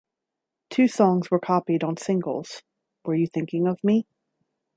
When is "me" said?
3.83-4.07